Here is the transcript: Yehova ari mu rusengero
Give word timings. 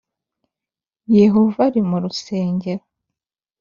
Yehova 1.17 1.59
ari 1.67 1.81
mu 1.89 1.97
rusengero 2.03 2.83